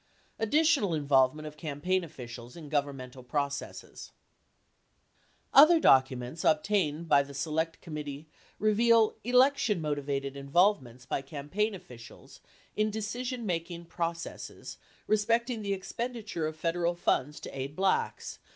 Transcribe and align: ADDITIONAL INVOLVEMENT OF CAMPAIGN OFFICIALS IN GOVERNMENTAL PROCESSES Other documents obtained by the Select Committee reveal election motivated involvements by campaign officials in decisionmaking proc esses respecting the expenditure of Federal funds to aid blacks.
ADDITIONAL 0.39 0.95
INVOLVEMENT 0.95 1.45
OF 1.45 1.57
CAMPAIGN 1.57 2.03
OFFICIALS 2.03 2.55
IN 2.55 2.69
GOVERNMENTAL 2.69 3.21
PROCESSES 3.21 4.09
Other 5.53 5.79
documents 5.79 6.43
obtained 6.43 7.07
by 7.07 7.21
the 7.21 7.35
Select 7.35 7.81
Committee 7.81 8.27
reveal 8.57 9.13
election 9.23 9.79
motivated 9.79 10.35
involvements 10.35 11.05
by 11.05 11.21
campaign 11.21 11.75
officials 11.75 12.39
in 12.75 12.89
decisionmaking 12.89 13.89
proc 13.89 14.25
esses 14.25 14.77
respecting 15.05 15.61
the 15.61 15.73
expenditure 15.73 16.47
of 16.47 16.55
Federal 16.55 16.95
funds 16.95 17.39
to 17.39 17.55
aid 17.55 17.75
blacks. 17.75 18.39